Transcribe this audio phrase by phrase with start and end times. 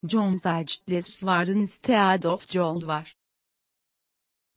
[0.00, 3.08] John Tagetless waren instead of Jold var.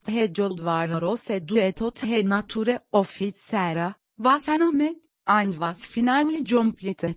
[0.06, 7.16] The Jold var rose dueto the nature of sera, was anomet, and was finally completed.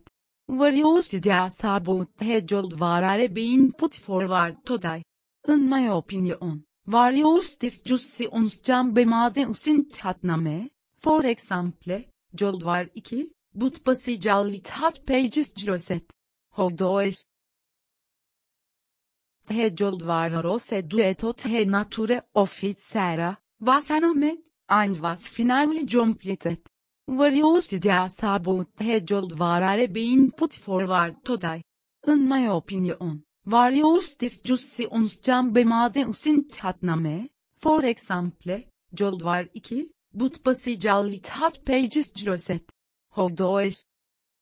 [0.49, 5.03] Various ideas about the Jold var being put forward today.
[5.47, 9.55] In my opinion, various discussions can be made in
[9.91, 12.05] Tatname, for example,
[12.35, 16.11] Jold var 2, but possibly hat pages closet.
[16.57, 17.34] How does The
[19.71, 24.39] Jold var rose dueto the nature of its sera, was anomet,
[24.69, 26.59] and was finally completed.
[27.07, 31.63] Various ideas about the Jold var being put forward today.
[32.07, 33.23] In my opinion,
[35.21, 38.63] can be made in Tatname, for example,
[38.95, 42.63] Jold var 2, but possibly hat pages closet.
[43.15, 43.85] How does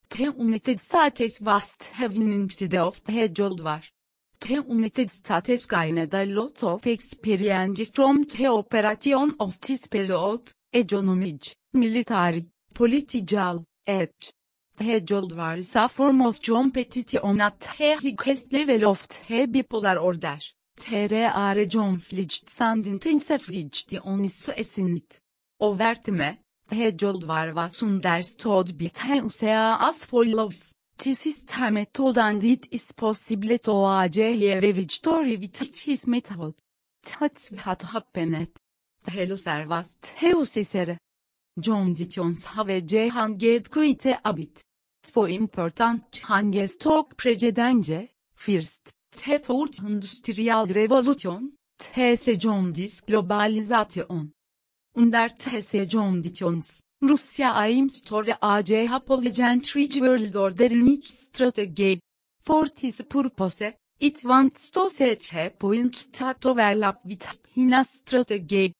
[0.08, 3.60] The United States vast having of the Jold
[4.48, 4.62] var.
[4.64, 11.54] The United States gained a lot of experience from the operation of this period, economic,
[11.72, 14.32] military, political, et.
[14.78, 20.38] The Jold was a form of competition at the highest level of the bipolar order.
[20.76, 25.20] TR John Flicht and intensiflicht on is esinit.
[25.60, 26.38] Overtime,
[26.68, 30.72] the Jold var was understood by the USA as follows.
[31.04, 36.54] This is the method and it is possible to achieve a victory with his method.
[37.18, 38.46] That's what happened.
[39.02, 39.34] The hello
[39.66, 40.98] was the
[41.58, 44.62] John Dittions have hanged quite a bit.
[45.02, 47.90] For important hanges talk precedence,
[48.36, 54.30] first, the fourth industrial revolution, TS John dis globalization.
[54.94, 61.98] Under TS John Dittions, Rusya aims to ACH polycentric world order in strategy.
[62.44, 68.72] For this purpose, it wants to set a point that overlap with China's strategy.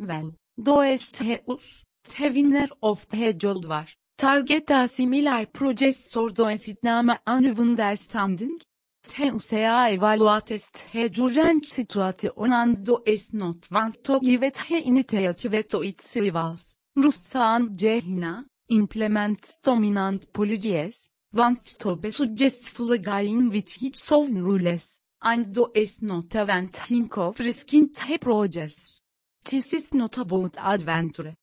[0.00, 3.86] Well, those theus, the winner of the jold var,
[4.18, 8.58] target a similar project or does it nama an understanding?
[9.04, 16.16] TUSA evaluates the current situation and does not want to give it initiative to its
[16.16, 16.76] rivals.
[16.96, 25.00] Russia and China, implements dominant policies, wants to be successful again with its own rules,
[25.22, 29.00] and does not want think of risking the projects.
[29.44, 31.34] This is not about adventure.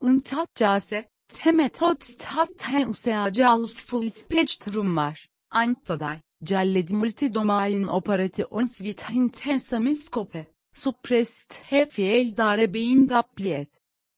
[0.00, 1.04] That case,
[1.44, 5.16] the methods that uses full spectrum var,
[5.52, 9.74] and today, jalled multi-domain operations with intense
[10.04, 13.06] scope, suppressed have failed are being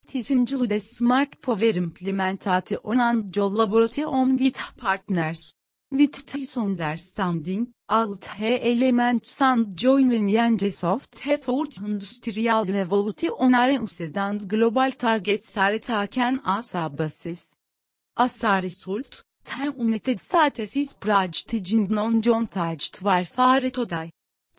[0.09, 5.53] Tisinci de Smart Power Implementation and Collaboration with Partners.
[5.91, 13.71] With this understanding, all the elements and joining engines of the fourth industrial revolution are
[13.71, 17.53] used and global targets are taken as basis.
[18.17, 22.55] As a result, the United States is practicing non-joint
[23.03, 24.09] warfare today.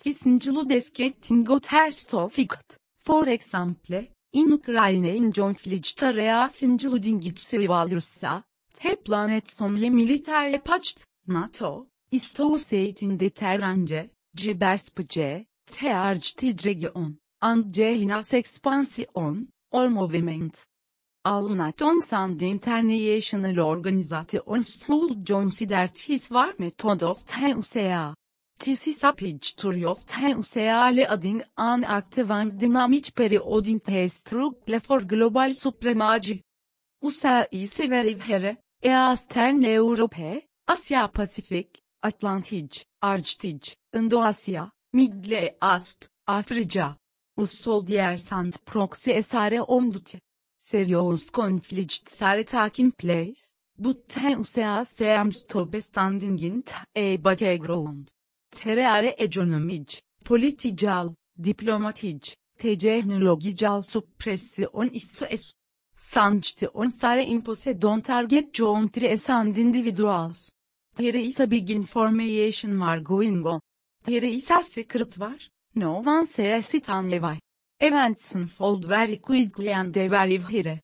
[0.05, 2.77] This includes getting terrorist fight.
[3.01, 5.33] For example, In Ukraine in
[7.59, 8.45] rival Russia,
[8.81, 16.65] the planet's only military pact, NATO, is to set in the terrange, cyberspace, the Arctic
[16.65, 20.65] region, and China's expansion, or movement.
[21.25, 28.15] All nations and international organizations should consider this war method of the
[28.61, 28.71] USA.
[28.71, 34.09] This is a picture of the USA adding an active and dynamic period in the
[34.09, 36.43] struggle for global supremacy.
[37.03, 40.19] USA is very here, Eastern Europe,
[40.69, 46.97] Asia Pacific, Atlantic, Arctic, Indo-Asia, Middle East, Africa.
[47.43, 50.19] Soldiers and proxies are on duty.
[50.59, 56.63] Serious conflicts are taking place, but the USA seems to be standing in
[56.95, 58.13] a background.
[58.51, 65.55] Terare economic, political, diplomatic, technological suppression is
[66.03, 70.51] Sanctions are imposed on target countries and individuals.
[70.97, 73.61] There is a big information war going on.
[74.03, 75.37] There is a secret war,
[75.75, 77.39] no one says it anyway.
[77.79, 80.81] Events unfold very quickly and very here.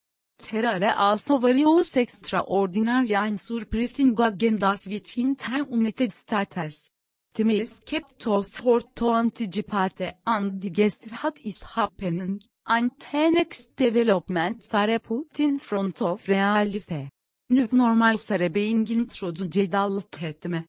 [0.51, 6.91] There also various extraordinary and surprising agendas within the United States.
[7.37, 14.73] Optimism kept us hot to anticipate and digest what is happening, and the next developments
[14.73, 17.11] are put in front of reality.
[17.51, 20.65] New normals are being introduced all the time.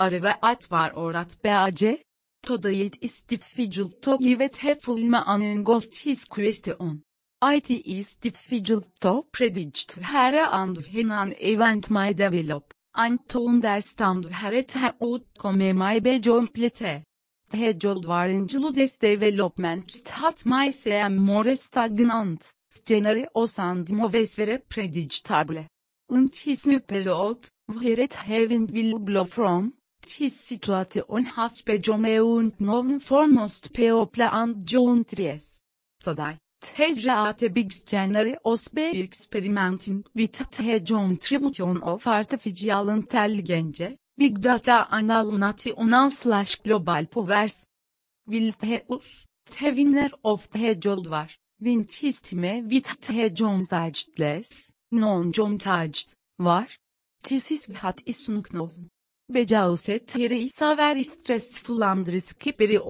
[0.00, 2.02] Arı ve at var orat beace.
[2.42, 7.02] Todayit istifficul to givet hefulme anen got his question.
[7.42, 14.26] IT is difficult to predict here and when an event may develop, and to understand
[14.26, 17.04] here the outcome may be complete.
[17.52, 25.64] Hedgehog varıncılı des development that may seem more stagnant, scenarios and moves vere predictable.
[26.08, 29.72] Und his new period, where it heaven will blow from,
[30.18, 35.60] his situation has become und known for most people and countries.
[36.02, 36.38] Today.
[36.60, 46.56] TGAT Big Scenarios be experimenting with the contribution of artificial intelligence, big data analytical slash
[46.56, 47.68] global powers.
[48.26, 51.28] Will Theus, the winner of the job var,
[51.60, 56.68] win his team with the contactless, non-contacted, var?
[57.22, 58.90] This hat is unknown.
[59.30, 62.82] Becauset tere isa very stressful and risky period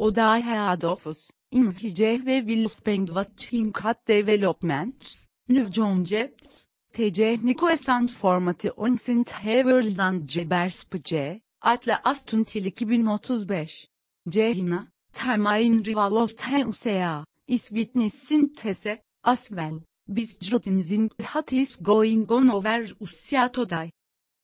[1.50, 10.26] ve will spend watching cat developments, new concepts, techniques and formations in the world and
[10.26, 13.86] Geberspce, Atle Astuntil 2035.
[14.28, 22.26] Cehina, Termain Rival of the is witness synthese, as well, biz Jotinizin what is going
[22.30, 23.90] on over Russia today.